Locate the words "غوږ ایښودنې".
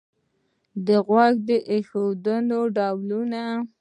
1.07-2.59